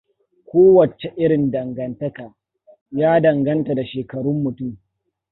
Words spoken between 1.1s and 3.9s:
irin dangantaka, ya danganta da